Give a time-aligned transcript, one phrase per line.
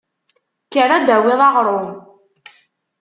[0.65, 1.89] Kker ad d-tawiḍ aɣrum!